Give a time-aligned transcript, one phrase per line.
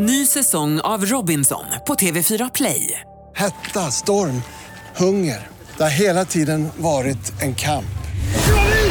[0.00, 3.00] Ny säsong av Robinson på TV4 Play.
[3.36, 4.42] Hetta, storm,
[4.96, 5.46] hunger.
[5.76, 7.84] Det har hela tiden varit en kamp.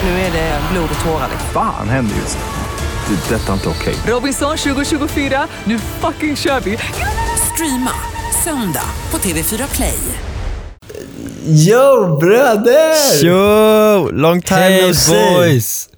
[0.03, 1.29] Nu är det blod och tårar.
[1.53, 3.15] Fan händer just nu.
[3.15, 3.35] Det.
[3.35, 3.95] är Detta är inte okej.
[4.07, 6.77] Robinson 2024, nu fucking kör vi!
[7.53, 7.91] Streama
[8.43, 9.97] söndag på TV4 Play.
[11.45, 13.21] Yo bröder!
[13.21, 14.11] Tjo!
[14.11, 15.35] Long time Hey no see.
[15.35, 15.89] boys!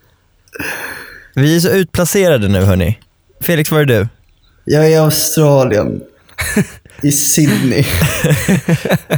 [1.36, 3.00] Vi är så utplacerade nu hörni.
[3.42, 4.08] Felix, var är du?
[4.72, 6.02] Jag är i Australien.
[7.02, 7.84] I Sydney.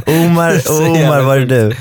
[0.06, 1.76] Omar, Omar var är du?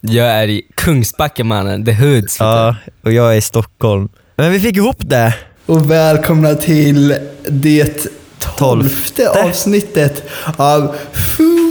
[0.00, 2.36] Jag är i Kungsbacka mannen, the hoods.
[2.40, 4.08] Ja, och jag är i Stockholm.
[4.36, 5.34] Men vi fick ihop det.
[5.66, 7.16] Och välkomna till
[7.48, 9.28] det tolfte Tolfte.
[9.28, 10.22] avsnittet
[10.56, 11.65] av Foodpod.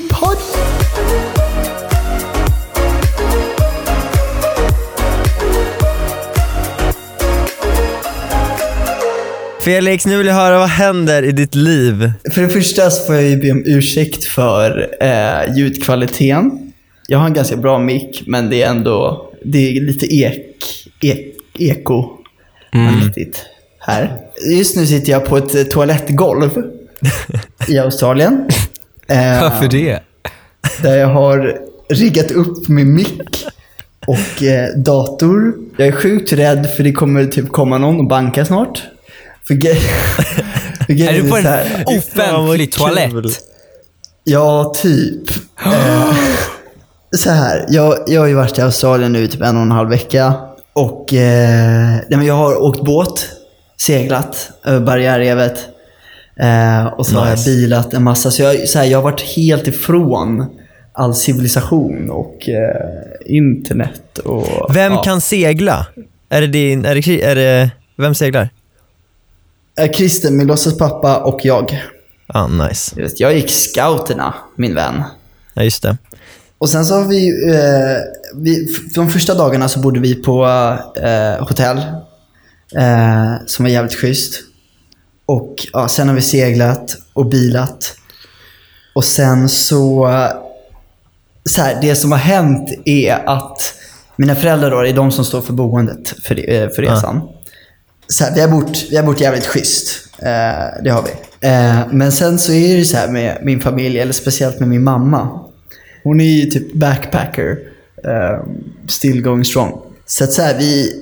[9.65, 12.11] Felix, nu vill jag höra vad händer i ditt liv?
[12.33, 16.71] För det första så får jag ju be om ursäkt för eh, ljudkvaliteten.
[17.07, 20.65] Jag har en ganska bra mick, men det är ändå det är lite ek,
[21.01, 22.09] ek, eko
[22.71, 23.45] aktigt
[23.79, 24.17] här.
[24.51, 26.49] Just nu sitter jag på ett eh, toalettgolv
[27.67, 28.49] i Australien.
[29.07, 29.99] Eh, Varför det?
[30.81, 31.57] Där jag har
[31.89, 33.45] riggat upp min mick
[34.07, 35.53] och eh, dator.
[35.77, 38.83] Jag är sjukt rädd för det kommer typ komma någon och banka snart.
[39.47, 39.75] För grej-
[40.85, 42.79] för Är grejen du på en här- offentlig kul.
[42.81, 43.39] toalett?
[44.23, 45.29] Ja, typ.
[45.65, 46.13] eh,
[47.17, 49.89] så här, jag, jag har ju varit i Australien nu typ en och en halv
[49.89, 50.33] vecka.
[50.73, 53.25] Och eh, nej, men jag har åkt båt,
[53.77, 55.59] seglat över barriärrevet.
[56.39, 57.49] Eh, och så har jag Nice.
[57.49, 58.31] bilat en massa.
[58.31, 60.45] Så jag, så här, jag har varit helt ifrån
[60.93, 64.17] all civilisation och eh, internet.
[64.25, 65.01] Och, Vem ja.
[65.03, 65.87] kan segla?
[66.29, 68.49] Är det din, är det, är det, vem seglar?
[69.95, 71.83] Christer, min låtsaspappa och jag.
[72.27, 72.99] Ah, nice.
[73.01, 75.03] Just, Jag gick scouterna, min vän.
[75.53, 75.97] Ja, just det.
[76.57, 77.97] Och sen så har vi, eh,
[78.35, 80.45] vi de första dagarna så bodde vi på
[81.01, 81.77] eh, hotell.
[82.75, 84.41] Eh, som var jävligt schysst.
[85.25, 87.95] Och ja, sen har vi seglat och bilat.
[88.95, 90.09] Och sen så,
[91.45, 93.73] så här, det som har hänt är att
[94.15, 97.21] mina föräldrar då, är de som står för boendet för, eh, för resan.
[98.07, 100.09] Så här, vi, har bott, vi har bott jävligt schysst.
[100.19, 101.11] Eh, det har vi.
[101.47, 104.83] Eh, men sen så är det så här med min familj, eller speciellt med min
[104.83, 105.39] mamma.
[106.03, 107.57] Hon är ju typ backpacker.
[108.03, 108.43] eh,
[108.87, 109.81] still going strong.
[110.05, 111.01] Så att så här, vi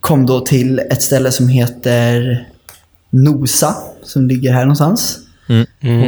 [0.00, 2.46] kom då till ett ställe som heter
[3.10, 5.18] Nosa, som ligger här någonstans.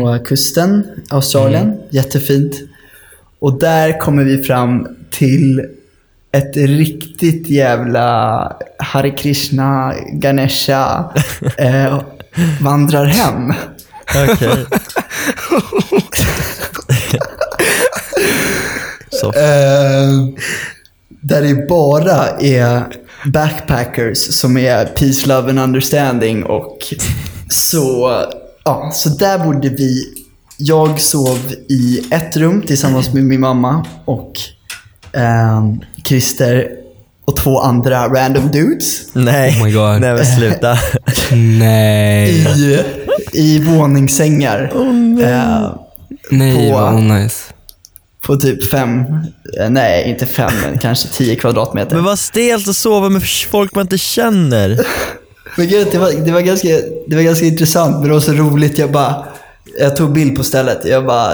[0.02, 1.76] På kusten, Australien.
[1.90, 2.54] Jättefint.
[3.38, 5.66] Och där kommer vi fram till
[6.32, 11.12] ett riktigt jävla Hare Krishna, Ganesha
[11.58, 12.02] eh,
[12.60, 13.52] vandrar hem.
[14.30, 14.66] Okej.
[19.22, 20.10] Eh,
[21.08, 22.84] där det bara är
[23.24, 26.78] backpackers som är peace, love and understanding och
[27.50, 28.16] så,
[28.64, 30.04] ja, så där bodde vi.
[30.58, 31.38] Jag sov
[31.68, 34.32] i ett rum tillsammans med min mamma och
[35.12, 36.68] ehm, Christer
[37.24, 40.00] och två andra random dudes Nej, Oh my God.
[40.00, 40.78] nej men sluta.
[41.58, 42.30] Nej.
[42.56, 42.78] i,
[43.32, 44.72] i våningssängar.
[45.22, 45.70] Eh,
[46.30, 47.36] Nej, på- vad nice.
[48.26, 49.00] på typ fem,
[49.60, 51.94] eh, nej inte fem, men kanske tio kvadratmeter.
[51.94, 54.80] Men vad stelt att sova med folk man inte känner.
[55.56, 56.68] Men gud, det, var, det, var ganska,
[57.08, 58.78] det var ganska intressant, men det var så roligt.
[58.78, 59.24] Jag bara,
[59.78, 60.84] jag tog bild på stället.
[60.84, 61.32] Jag bara,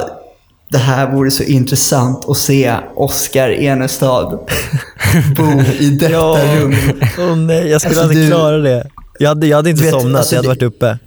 [0.70, 4.30] det här vore så intressant att se Oscar Enestad
[5.36, 6.38] bo i detta Ja.
[6.60, 6.74] rum.
[7.18, 8.86] Åh nej, jag skulle Alltså, aldrig du- klara det.
[9.18, 10.98] Jag hade, jag hade inte vet, somnat, alltså, jag hade varit uppe.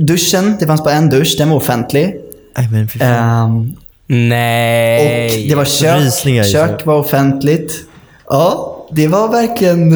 [0.00, 2.14] Duschen, det fanns bara en dusch, den var offentlig.
[2.58, 3.08] Nej men fy fan.
[4.10, 5.42] Ehm, Nej.
[5.42, 7.72] och det var kök, Rysningar kök var offentligt.
[8.30, 9.90] Ja, det var verkligen,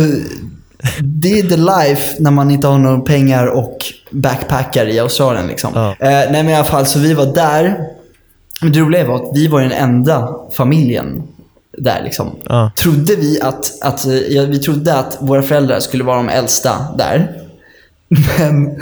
[1.00, 3.78] det är the life när man inte har några pengar och
[4.10, 5.70] backpackar i Australien liksom.
[5.74, 5.90] Ja.
[5.90, 7.76] Eh, nej men i alla fall, så vi var där.
[8.62, 11.23] Men det roliga var att vi var den enda familjen
[11.79, 12.37] där liksom.
[12.49, 12.70] Ja.
[12.76, 17.32] Trodde vi att, att, ja, vi trodde att våra föräldrar skulle vara de äldsta där.
[18.38, 18.81] Men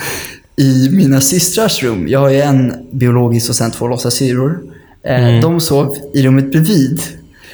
[0.56, 4.58] i mina systrars rum, jag har ju en biologisk och sen två låtsassyrror.
[5.04, 7.02] Eh, De sov i rummet bredvid.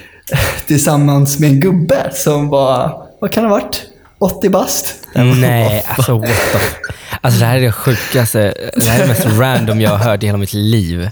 [0.66, 3.82] Tillsammans med en gubbe som var, vad kan det ha varit?
[4.18, 4.94] 80 bast?
[5.14, 6.58] Nej, alltså what the...
[7.20, 10.22] Alltså det här är det sjukaste, det här är det mest random jag har hört
[10.22, 11.10] i hela mitt liv.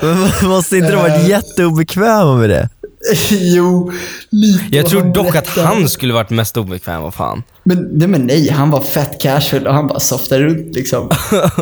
[0.00, 1.02] Men måste inte de Eh.
[1.02, 2.68] varit jätteobekväma med det?
[3.30, 3.92] jo,
[4.30, 4.76] lite.
[4.76, 7.42] Jag tror dock att han skulle varit mest obekväm, vad fan.
[7.64, 11.10] Men, nej, men nej, han var fett casual och han bara softade runt liksom.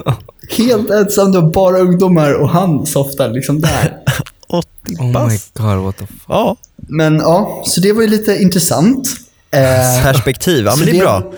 [0.59, 3.97] Helt ensam, det var bara ungdomar och han softar liksom där.
[4.49, 4.67] 80
[4.99, 5.51] Oh my pass.
[5.55, 6.19] god, what the fuck.
[6.29, 9.09] Ja, Men ja, så det var ju lite intressant.
[9.51, 10.65] Eh, perspektiv.
[10.65, 11.33] Ja, så men det är bra.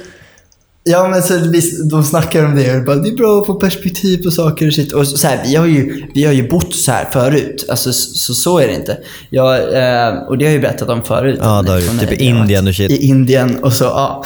[0.84, 3.55] Ja, men så vi, de snackar om det och bara, det är bra att få
[3.55, 4.93] perspektiv på saker och shit.
[4.93, 8.14] Och så här, vi, har ju, vi har ju bott så här förut, alltså, så,
[8.14, 8.99] så, så är det inte.
[9.31, 11.38] Jag, eh, och det har jag ju berättat om förut.
[11.43, 11.84] Ja, det har du.
[11.84, 12.90] Från Typ i Indien och shit.
[12.90, 14.25] I Indien och så, ja.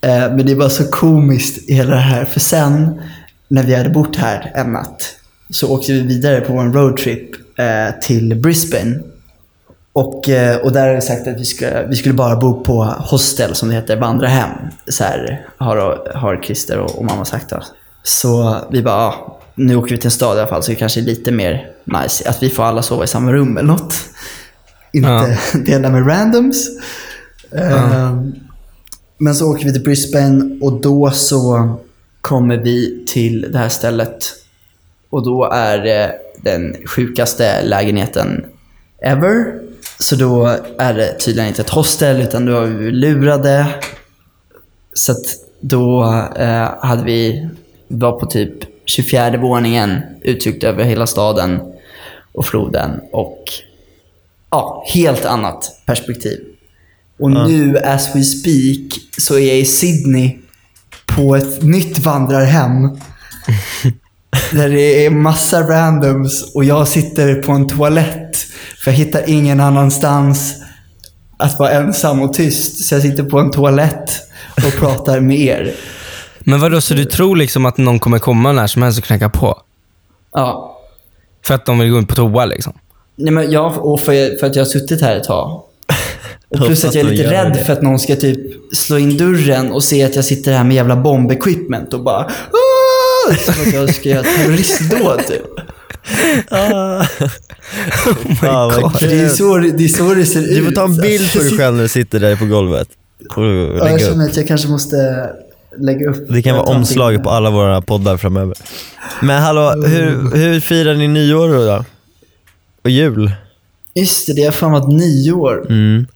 [0.00, 3.00] Eh, men det är bara så komiskt hela det här, för sen
[3.48, 5.16] när vi hade bott här en natt
[5.50, 9.00] så åkte vi vidare på en roadtrip eh, till Brisbane.
[9.92, 12.84] Och, eh, och där har vi sagt att vi, ska, vi skulle bara bo på
[12.84, 14.50] hostel, som det heter, vandrarhem.
[14.86, 17.50] Så här har, har Christer och, och mamma sagt.
[17.50, 17.62] Då.
[18.02, 20.76] Så vi bara, ja, nu åker vi till en stad i alla fall, så det
[20.76, 23.94] kanske är lite mer nice att vi får alla sova i samma rum eller något.
[24.92, 26.68] Inte dela med randoms.
[27.52, 28.34] Ehm,
[29.18, 31.74] men så åker vi till Brisbane och då så
[32.20, 34.32] kommer vi till det här stället.
[35.10, 38.44] Och då är det den sjukaste lägenheten
[39.02, 39.69] ever.
[40.00, 40.46] Så då
[40.78, 43.66] är det tydligen inte ett hostel utan då var vi lurade.
[44.94, 45.26] Så att
[45.60, 46.04] då
[46.36, 47.48] eh, hade vi,
[47.88, 48.52] var på typ
[48.84, 51.60] 24 våningen uttryckt över hela staden
[52.32, 53.00] och floden.
[53.12, 53.44] Och
[54.50, 56.40] ja, helt annat perspektiv.
[57.18, 60.38] Och nu as we speak så är jag i Sydney
[61.06, 62.72] på ett nytt vandrarhem.
[64.52, 68.49] Där det är massa randoms och jag sitter på en toalett.
[68.80, 70.54] För jag hittar ingen annanstans
[71.36, 72.84] att vara ensam och tyst.
[72.84, 74.10] Så jag sitter på en toalett
[74.66, 75.74] och pratar med er.
[76.40, 79.28] Men vadå, så du tror liksom att någon kommer komma när som helst och knacka
[79.28, 79.58] på?
[80.34, 80.78] Ja.
[81.44, 82.72] För att de vill gå in på toa liksom?
[83.16, 85.62] Nej, men jag, och för, för att jag har suttit här ett tag.
[86.48, 87.64] Och plus att jag är lite rädd det.
[87.64, 88.38] för att någon ska typ
[88.74, 93.34] slå in dörren och se att jag sitter här med jävla bombequipment och bara "Ah!"
[93.38, 95.42] Som att jag ska göra ett terroristdåd typ.
[98.42, 100.48] Ja, vad För det är, så, det är så det ser ut.
[100.48, 102.88] Du får ta en bild på dig själv när du sitter där på golvet.
[103.36, 105.30] Ja, jag känner att jag kanske måste
[105.78, 106.28] lägga upp.
[106.28, 108.56] Det kan vara omslaget på alla våra poddar framöver.
[109.22, 111.66] Men hallå, hur, hur firar ni nyår då?
[111.66, 111.84] då?
[112.82, 113.32] Och jul?
[113.94, 115.66] Just det, det har fan varit nio år.
[115.68, 116.06] Mm.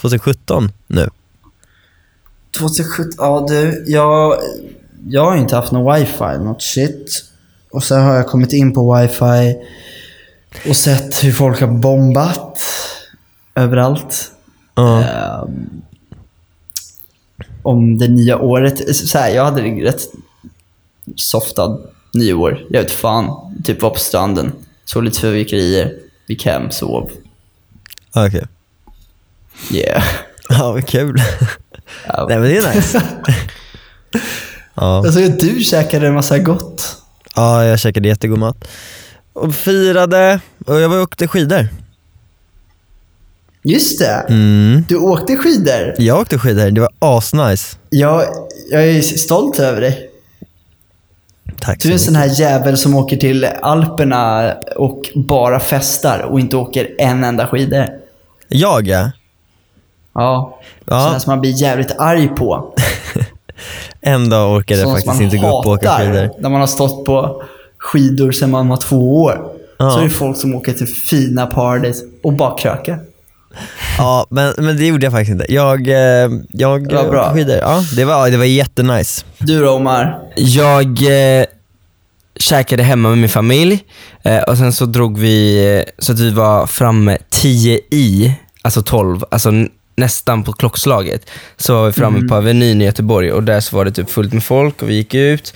[0.00, 1.08] 2017 nu.
[2.58, 4.36] 2017, ja du, jag,
[5.08, 7.24] jag har inte haft någon wifi något shit.
[7.74, 9.56] Och sen har jag kommit in på wifi
[10.68, 12.58] och sett hur folk har bombat
[13.54, 14.32] överallt.
[14.74, 15.02] Ja.
[15.02, 15.82] Ehm,
[17.62, 18.96] om det nya året.
[18.96, 20.02] Så här, jag hade det rätt
[21.16, 22.66] softad nyår.
[22.70, 23.54] Jag vet fan.
[23.64, 24.52] Typ var på stranden.
[24.84, 25.92] Såg lite fyrverkerier.
[26.26, 27.10] Gick hem, sov.
[28.14, 28.44] Okej.
[29.72, 30.02] Yeah.
[30.48, 31.22] Ja, vad kul.
[32.06, 32.26] Ja.
[32.28, 33.02] Nej men det är nice.
[34.74, 35.04] Ja.
[35.04, 37.03] Jag såg att du käkade en massa gott.
[37.34, 38.68] Ja, jag käkade jättegod mat.
[39.32, 41.68] Och firade, och jag var åkte skidor.
[43.62, 44.26] Just det.
[44.28, 44.84] Mm.
[44.88, 45.94] Du åkte skidor.
[45.98, 47.76] Jag åkte skidor, det var asnice.
[47.90, 48.24] Jag,
[48.70, 50.10] jag är stolt över dig.
[51.60, 56.18] Tack Du är en så sån här jävel som åker till Alperna och bara festar
[56.18, 57.86] och inte åker en enda skidor.
[58.48, 59.10] Jag ja.
[60.14, 60.60] Ja.
[60.84, 61.00] Ja.
[61.00, 62.74] Sådana som man blir jävligt arg på.
[64.00, 66.30] En dag orkade jag faktiskt inte gå upp och åka skidor.
[66.38, 67.42] När man har stått på
[67.78, 69.50] skidor sedan man var två år.
[69.78, 69.90] Ja.
[69.90, 73.00] Så är det folk som åker till fina parties och bara krökar.
[73.98, 75.52] Ja, men, men det gjorde jag faktiskt inte.
[75.52, 77.34] Jag, eh, jag Det var bra.
[77.34, 77.56] skidor.
[77.56, 79.24] Ja, det var, det var jättenice.
[79.38, 80.18] Du då Omar?
[80.36, 80.86] Jag
[81.40, 81.44] eh,
[82.40, 83.84] käkade hemma med min familj
[84.22, 88.82] eh, och sen så drog vi eh, så att vi var framme 10 i, alltså
[88.82, 89.50] 12, alltså
[89.96, 91.30] nästan på klockslaget.
[91.56, 94.32] Så var vi framme på Avenyn i Göteborg och där så var det typ fullt
[94.32, 95.54] med folk och vi gick ut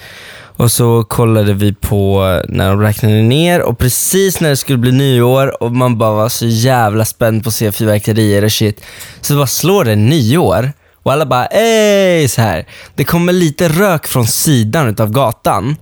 [0.58, 4.92] och så kollade vi på när de räknade ner och precis när det skulle bli
[4.92, 8.84] nyår och man bara var så jävla spänd på att se fyrverkerier och shit.
[9.20, 12.66] Så bara slår det nyår och alla bara ey så här.
[12.94, 15.76] Det kommer lite rök från sidan utav gatan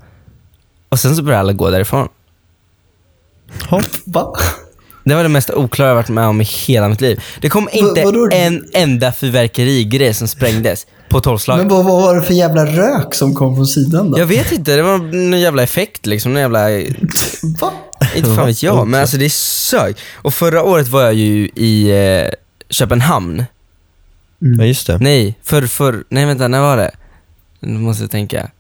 [0.89, 2.09] och sen så börjar alla gå därifrån.
[4.07, 4.33] Va?
[5.07, 7.23] Det var det mest oklara jag varit med om i hela mitt liv.
[7.41, 8.29] Det kom inte vadå?
[8.33, 11.67] en enda fyrverkerigrej som sprängdes på tolvslaget.
[11.67, 14.19] Men vad, vad var det för jävla rök som kom från sidan då?
[14.19, 16.33] Jag vet inte, det var någon jävla effekt liksom.
[16.33, 16.69] Någon jävla...
[17.61, 17.73] Va?
[18.17, 19.97] Inte fan vet jag, men alltså det sög.
[20.15, 22.31] Och förra året var jag ju i eh,
[22.71, 23.45] Köpenhamn.
[24.39, 24.99] Ja, just det.
[24.99, 26.91] Nej, för, för, nej vänta, när var det?
[27.61, 28.51] Nu måste jag tänka.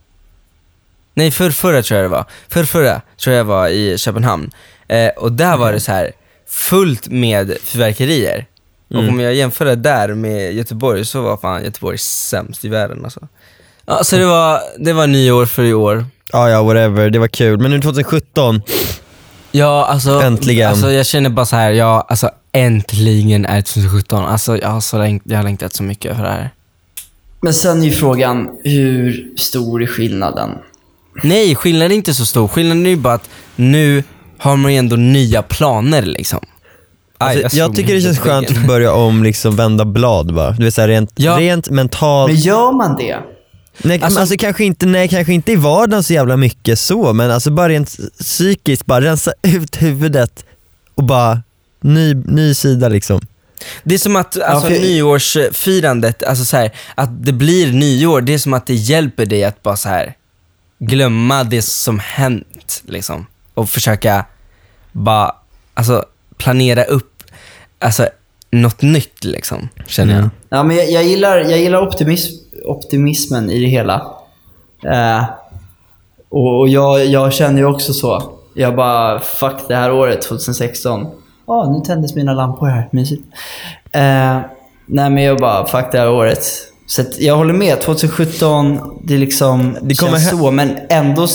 [1.14, 2.24] Nej, för, förra tror jag det var.
[2.48, 4.50] För, förra tror jag var i Köpenhamn.
[4.88, 6.12] Eh, och där var det så här
[6.48, 8.46] fullt med fyrverkerier.
[8.90, 13.04] Och om jag jämför det där med Göteborg så var fan Göteborg sämst i världen
[13.04, 13.28] alltså.
[13.86, 16.04] Ja, så det var, det var nyår för i år.
[16.32, 17.10] Ja, ja, whatever.
[17.10, 17.60] Det var kul.
[17.60, 18.62] Men nu 2017,
[19.56, 20.70] Ja, alltså, Äntligen.
[20.70, 24.24] Alltså, jag känner bara så här, ja, alltså äntligen är det 2017.
[24.24, 26.50] Alltså, jag, har så längt, jag har längtat så mycket för det här.
[27.40, 30.50] Men sen är ju frågan, hur stor är skillnaden?
[31.22, 32.48] Nej, skillnaden är inte så stor.
[32.48, 34.04] Skillnaden är ju bara att nu
[34.38, 36.40] har man ju ändå nya planer liksom.
[37.18, 40.50] Aj, alltså, jag tycker det känns skönt att börja om, liksom vända blad bara.
[40.50, 41.38] Du vet, så här, rent, Ja.
[41.40, 42.32] rent mentalt.
[42.32, 43.18] Men gör man det?
[43.82, 47.30] Nej, alltså, Alltså- kanske, inte, nej, kanske inte i vardagen så jävla mycket så, men
[47.30, 50.44] alltså bara rent psykiskt, bara rensa ut huvudet
[50.94, 51.42] och bara
[51.80, 53.20] ny, ny sida liksom.
[53.84, 58.34] Det är som att alltså, för- nyårsfirandet, alltså så här, att det blir nyår, det
[58.34, 60.14] är som att det hjälper dig att bara så här
[60.78, 63.26] glömma det som hänt liksom.
[63.56, 64.24] Och försöka
[64.92, 65.34] bara,
[65.74, 66.04] alltså
[66.36, 67.22] planera upp,
[67.78, 68.06] alltså
[68.50, 70.18] något nytt liksom, känner jag.
[70.18, 70.30] Mm.
[70.48, 72.32] Ja, men jag, jag gillar, jag gillar optimism,
[72.64, 73.94] optimismen i det hela.
[74.84, 75.24] Eh,
[76.28, 78.32] och och jag, jag känner ju också så.
[78.54, 81.06] Jag bara, fuck det här året, 2016.
[81.46, 82.88] Ja, nu tändes mina lampor här.
[82.92, 83.22] Mysigt.
[83.92, 84.40] Eh,
[84.86, 86.46] nej, men jag bara, fuck det här året.
[86.86, 87.80] Så jag håller med.
[87.80, 90.50] 2017, det liksom Det kommer känns så.
[90.50, 91.26] Men ändå,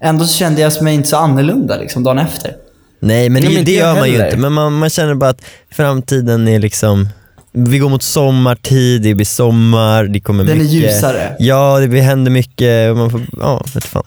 [0.00, 2.52] ändå så kände jag mig inte så annorlunda liksom, dagen efter.
[3.00, 5.14] Nej men Nej, det, men det jag gör man ju inte, men man, man känner
[5.14, 7.08] bara att framtiden är liksom
[7.52, 10.72] vi går mot sommartid, det blir sommar, det kommer Den är mycket.
[10.72, 11.36] ljusare.
[11.38, 14.02] Ja, det händer mycket och man får, ja, vet fan.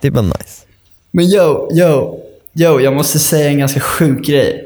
[0.00, 0.62] Det är bara nice.
[1.10, 2.20] Men yo, yo,
[2.54, 4.64] yo, jag måste säga en ganska sjuk grej.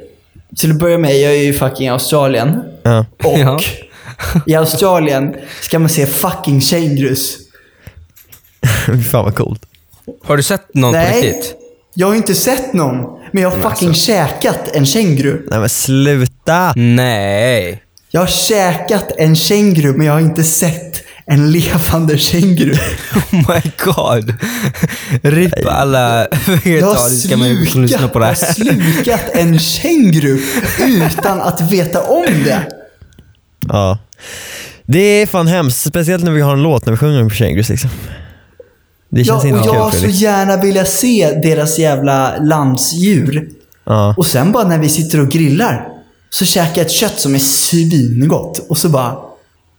[0.56, 2.62] Till att börja med, jag är ju i fucking Australien.
[2.82, 3.06] Ja.
[3.24, 3.60] Och Ja.
[4.46, 7.36] i Australien ska man se fucking kängurus.
[9.10, 9.62] Fan vad coolt.
[10.24, 11.54] Har du sett någon på Nej, riktigt?
[11.94, 12.96] jag har inte sett någon.
[13.32, 15.46] Men jag har fucking käkat en känguru.
[15.50, 16.72] Nej men sluta!
[16.76, 17.82] Nej.
[18.10, 22.74] Jag har käkat en känguru, men jag har inte sett en levande känguru.
[23.14, 24.34] Oh my god.
[25.22, 26.28] RIP alla
[26.64, 28.52] vegetariska människor som lyssnar på det jag har här.
[28.52, 30.38] slukat en känguru
[30.78, 32.66] utan att veta om det.
[33.68, 33.98] Ja.
[34.86, 37.68] Det är fan hemskt, speciellt när vi har en låt när vi sjunger på kängurus
[37.68, 37.90] liksom.
[39.12, 43.48] Det Ja, känns och inte jag har så gärna vilja se deras jävla landsdjur.
[43.84, 44.14] Ja.
[44.16, 45.88] Och sen bara när vi sitter och grillar
[46.30, 48.66] så käkar jag ett kött som är svingott.
[48.68, 49.16] Och så bara,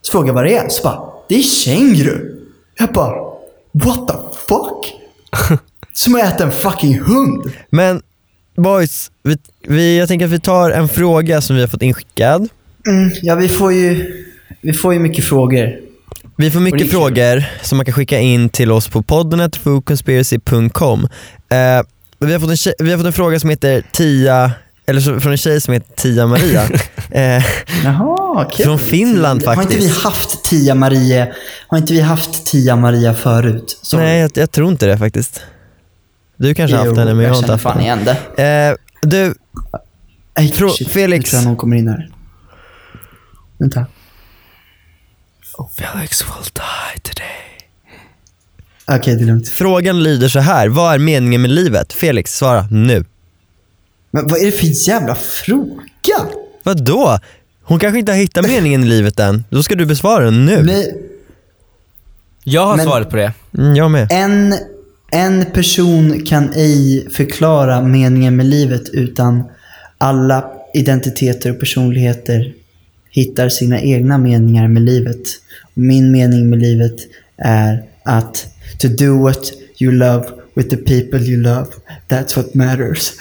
[0.02, 0.70] så frågar jag vad det är.
[0.70, 1.00] Så bara,
[1.30, 2.36] det är känguru.
[2.80, 3.16] Jag bara,
[3.72, 4.14] what the
[4.48, 4.94] fuck?
[5.94, 7.52] Som att äta en fucking hund.
[7.70, 8.02] Men
[8.56, 9.38] boys, vi,
[9.68, 12.50] vi, jag tänker att vi tar en fråga som vi har fått inskickad.
[12.88, 14.14] Mm, ja, vi får ju,
[14.62, 15.80] vi får ju mycket frågor.
[16.38, 16.90] Vi får mycket kul.
[16.90, 21.08] frågor som man kan skicka in till oss på poddenetfoodconspiracy.com.
[21.50, 21.58] Eh,
[22.20, 24.52] vi, har fått en tjej, vi har fått en fråga som heter Tia,
[24.86, 26.64] eller från en tjej som heter Tia Maria.
[27.12, 27.44] eh,
[27.84, 28.66] Jaha, kul.
[28.66, 30.04] Från Finland Har inte vi faktiskt.
[30.04, 31.28] haft Tia Maria,
[31.68, 33.80] har inte vi haft Tia Maria förut?
[33.82, 35.42] Så- nej, jag, jag tror inte det faktiskt.
[36.38, 38.04] Du kanske har haft henne, men jag har inte haft fan henne.
[38.04, 38.70] igen det.
[38.72, 39.36] Eh, du,
[40.70, 41.26] shit, Felix.
[41.26, 42.10] Nu tror jag någon kommer in här.
[43.58, 43.86] Vänta.
[45.76, 47.28] Felix will die today.
[49.00, 49.50] Okej, det är lugnt.
[49.50, 50.68] frågan lyder så här.
[50.68, 51.94] Vad är meningen med livet?
[51.94, 53.06] Felix, svara nu.
[54.12, 56.30] Men vad är det för jävla fråga?
[56.64, 57.20] Vad då?
[57.64, 59.44] Hon kanske inte har hittat meningen i livet än.
[59.50, 60.64] Då ska du besvara den nu.
[60.64, 60.96] Nej,
[62.44, 63.34] Jag har Men- svaret på det.
[63.58, 64.08] Mm, jag med.
[64.12, 64.56] en,
[65.12, 69.44] en person kan ej förklara meningen med livet utan
[69.98, 72.54] alla identiteter och personligheter
[73.14, 75.28] hittar sina egna meningar med livet.
[75.74, 76.96] Min mening med livet
[77.38, 78.46] är att
[78.80, 81.68] to do what you love with the people you love.
[82.10, 83.12] That's what matters.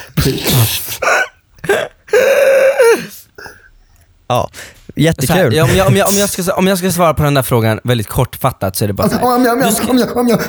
[4.29, 4.57] Ja, Så
[4.97, 5.55] här, jättekul.
[5.55, 7.43] ja, om, jag, om, jag, om, jag ska, om jag ska svara på den där
[7.43, 9.25] frågan väldigt kortfattat så är det bara så här.
[9.37, 10.41] Om jag, om jag, om jag, om jag.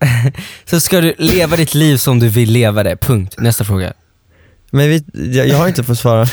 [0.64, 3.34] Så ska du leva ditt liv som du vill leva det, punkt.
[3.38, 3.92] Nästa fråga.
[4.70, 6.26] Men vi, jag, jag har inte fått svara.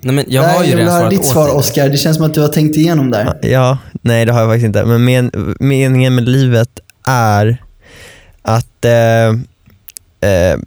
[0.00, 1.54] Nej men jag har Nej, ju redan svarat ditt åt svar dig.
[1.54, 1.88] Oscar.
[1.88, 3.38] Det känns som att du har tänkt igenom där.
[3.42, 4.84] Ja, nej det har jag faktiskt inte.
[4.84, 7.62] Men men meningen med livet är
[8.42, 9.28] att eh,
[10.30, 10.58] eh,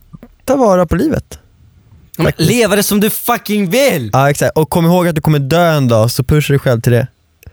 [0.45, 1.39] ta vara på livet.
[2.17, 4.09] Men Leva det som du fucking vill!
[4.13, 6.81] Ja exakt, och kom ihåg att du kommer dö en dag, så pusha dig själv
[6.81, 7.07] till det.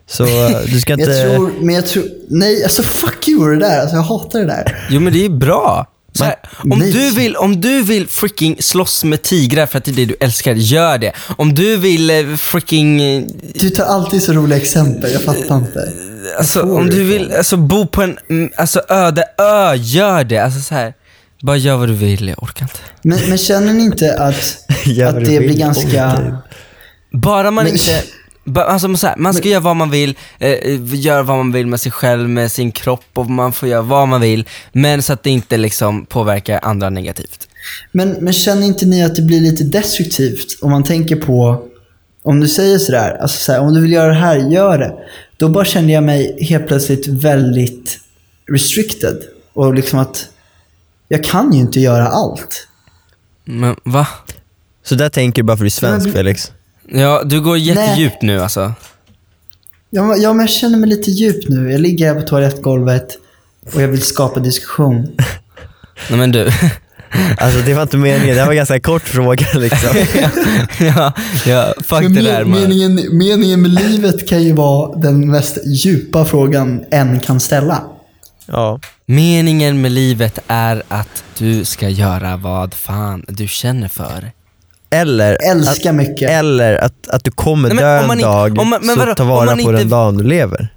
[0.06, 1.10] Så eh, du ska inte...
[1.10, 3.80] jag tror, men jag tror, nej alltså fuck you det där.
[3.80, 4.86] Alltså jag hatar det där.
[4.90, 5.86] Jo men det är bra.
[6.16, 6.36] Så här,
[6.70, 6.92] om, nej.
[6.92, 10.16] du vill, om du vill freaking slåss med tigrar för att det är det du
[10.20, 11.12] älskar, gör det.
[11.36, 15.92] Om du vill eh, freaking, eh, Du tar alltid så roliga exempel, jag fattar inte.
[16.38, 20.24] alltså, får om det du vill alltså, bo på en mm, alltså, öde ö, gör
[20.24, 20.38] det.
[20.38, 20.94] Alltså, så här,
[21.42, 22.78] bara gör vad du vill, jag orkar inte.
[23.02, 24.58] Men, men känner ni inte att,
[25.08, 26.36] att det blir ganska...
[27.12, 28.02] Bara man inte,
[28.54, 31.80] Alltså, så här, man ska göra vad man vill, eh, göra vad man vill med
[31.80, 34.48] sig själv, med sin kropp och man får göra vad man vill.
[34.72, 37.48] Men så att det inte liksom påverkar andra negativt.
[37.92, 41.62] Men, men känner inte ni att det blir lite destruktivt om man tänker på,
[42.22, 44.94] om du säger sådär, alltså så här, om du vill göra det här, gör det.
[45.36, 47.98] Då bara kände jag mig helt plötsligt väldigt
[48.52, 49.16] restricted.
[49.52, 50.28] Och liksom att
[51.08, 52.68] jag kan ju inte göra allt.
[53.44, 54.06] Men va?
[54.82, 56.52] Så där tänker du bara för att du är svensk Men- Felix?
[56.88, 58.72] Ja, du går jättedjupt nu alltså.
[59.90, 61.72] Ja, men- ja, men jag känner mig lite djup nu.
[61.72, 63.06] Jag ligger här på toalettgolvet
[63.74, 65.08] och jag vill skapa diskussion.
[66.10, 66.50] Nej men du.
[67.38, 69.88] Alltså det var inte meningen, det här var en ganska kort fråga liksom.
[70.86, 71.12] ja,
[71.46, 72.60] ja, fuck Men det där men, man.
[72.60, 77.82] meningen, meningen med livet kan ju vara den mest djupa frågan en kan ställa.
[78.46, 78.80] Ja.
[79.06, 84.30] Meningen med livet är att du ska göra vad fan du känner för.
[84.90, 86.30] Eller, Älska att, mycket.
[86.30, 89.24] eller att, att du kommer Nej, dö en dag, om man- men så vadå, ta
[89.24, 90.68] vara på inte- den dagen du lever.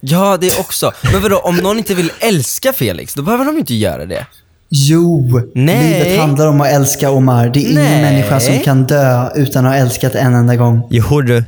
[0.00, 0.92] Ja, det också.
[1.12, 4.26] Men vadå, om någon inte vill älska Felix, då behöver de inte göra det.
[4.68, 6.04] Jo, Nej.
[6.04, 7.48] livet handlar om att älska Omar.
[7.48, 8.02] Det är ingen Nej.
[8.02, 10.82] människa som kan dö utan att ha älskat en enda gång.
[10.90, 11.44] Jo du.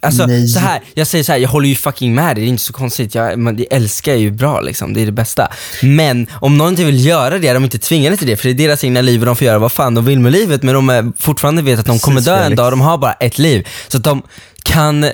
[0.00, 0.48] Alltså Nej.
[0.48, 2.62] så här, jag säger så här, jag håller ju fucking med dig, det är inte
[2.62, 3.14] så konstigt.
[3.14, 5.48] Jag, man, jag älskar ju bra liksom, det är det bästa.
[5.82, 8.50] Men om någon inte vill göra det, de är inte tvingade till det, för det
[8.50, 10.62] är deras egna liv och de får göra vad fan de vill med livet.
[10.62, 12.56] Men de är, fortfarande vet att de Precis, kommer dö en Felix.
[12.56, 13.68] dag, de har bara ett liv.
[13.88, 14.22] Så att de
[14.62, 15.06] kan,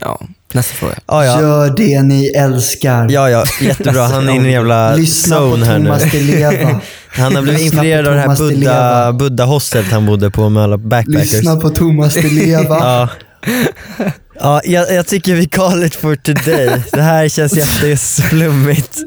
[0.00, 0.20] ja,
[0.52, 0.94] nästa fråga.
[1.06, 1.40] Ja, ja.
[1.40, 3.08] Gör det ni älskar.
[3.10, 4.06] Ja, ja, jättebra.
[4.06, 5.84] Han är inne i en jävla Lyssna på zone här nu.
[5.84, 6.80] Thomas Di Leva.
[7.08, 9.12] Han har blivit Lyssna på influerad av det här Di Buddha, Leva.
[9.12, 11.32] Buddha hostet han bodde på med alla backpackers.
[11.32, 12.78] Lyssna på Thomas Di Leva.
[12.78, 13.08] Ja.
[14.34, 16.82] Ja, jag, jag tycker vi call it for today.
[16.92, 18.96] Det här känns jätteflummigt.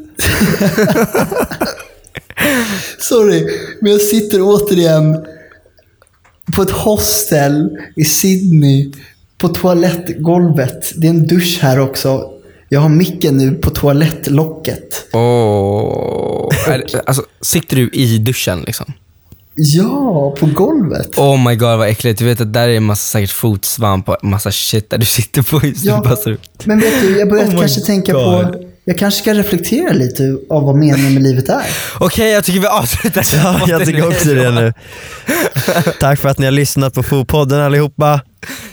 [3.00, 3.48] Sorry,
[3.82, 5.26] men jag sitter återigen
[6.56, 8.92] på ett hostel i Sydney
[9.38, 10.92] på toalettgolvet.
[10.96, 12.32] Det är en dusch här också.
[12.70, 15.08] Jag har micken nu på toalettlocket.
[15.14, 18.94] Åh, är- alltså sitter du i duschen liksom?
[19.56, 21.18] Ja, på golvet.
[21.18, 24.18] Oh my god vad äckligt, du vet att där är en massa säkert fotsvamp och
[24.24, 26.02] massa shit där du sitter på just Ja.
[26.02, 26.66] passar ut.
[26.66, 28.24] Men vet du, jag börjar Oh kanske tänka God.
[28.24, 28.62] på...
[28.88, 31.64] Jag kanske ska reflektera lite av vad meningen med livet är.
[32.00, 33.26] Okej, jag tycker vi avslutar.
[33.44, 34.74] Ja, jag tycker också det nu.
[36.00, 38.22] Tack för att ni har lyssnat på Fopodden allihopa.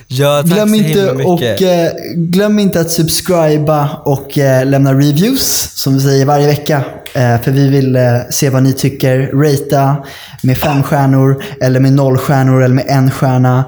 [0.07, 5.95] Ja, tack Glöm inte, och, eh, glöm inte att subscriba och eh, lämna reviews, som
[5.95, 6.85] vi säger varje vecka.
[7.15, 9.19] Eh, för vi vill eh, se vad ni tycker.
[9.33, 9.97] Rata
[10.43, 13.65] med fem stjärnor, eller med noll stjärnor, eller med en stjärna.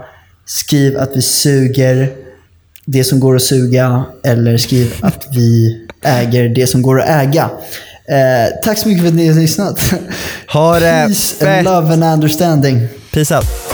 [0.47, 2.11] Skriv att vi suger
[2.85, 7.51] det som går att suga, eller skriv att vi äger det som går att äga.
[8.09, 9.81] Eh, tack så mycket för att ni har lyssnat.
[10.53, 12.89] Ha det Peace and love and understanding.
[13.13, 13.74] Peace out.